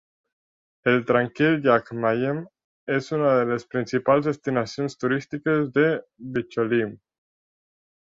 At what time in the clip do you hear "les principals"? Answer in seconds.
3.49-4.29